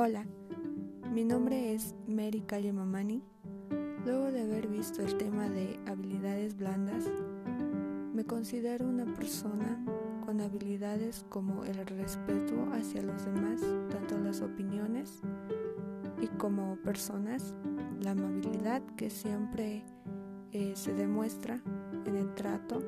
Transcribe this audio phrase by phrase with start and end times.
[0.00, 0.24] Hola,
[1.12, 3.20] mi nombre es Mary Mamani.
[4.04, 7.10] Luego de haber visto el tema de habilidades blandas,
[8.14, 9.84] me considero una persona
[10.24, 13.60] con habilidades como el respeto hacia los demás,
[13.90, 15.20] tanto las opiniones
[16.22, 17.52] y como personas,
[18.00, 19.82] la amabilidad que siempre
[20.52, 21.60] eh, se demuestra
[22.06, 22.84] en el trato,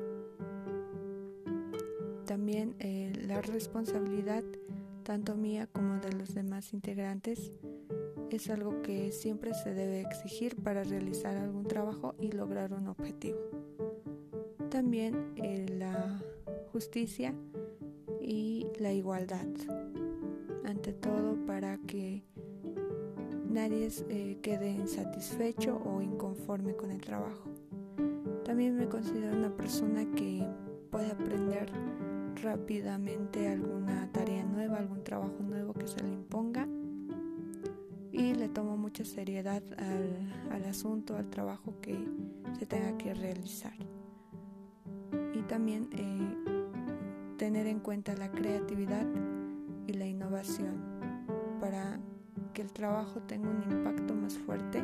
[2.25, 4.45] también eh, la responsabilidad
[5.11, 7.51] tanto mía como de los demás integrantes,
[8.29, 13.37] es algo que siempre se debe exigir para realizar algún trabajo y lograr un objetivo.
[14.69, 16.23] También eh, la
[16.71, 17.33] justicia
[18.21, 19.49] y la igualdad,
[20.63, 22.23] ante todo para que
[23.49, 27.49] nadie eh, quede insatisfecho o inconforme con el trabajo.
[28.45, 30.47] También me considero una persona que
[30.89, 31.69] puede aprender
[32.41, 33.90] rápidamente alguna
[38.91, 39.63] mucha seriedad
[40.51, 41.97] al, asunto, al trabajo que
[42.59, 43.71] se tenga que realizar.
[45.33, 49.05] Y también eh, tener en cuenta la creatividad
[49.87, 50.75] y la innovación
[51.61, 52.01] para
[52.53, 54.83] que el trabajo tenga un impacto más fuerte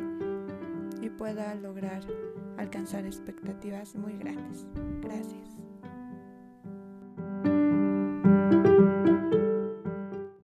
[1.02, 2.02] y pueda lograr
[2.56, 4.64] alcanzar expectativas muy grandes.
[5.02, 5.47] Gracias.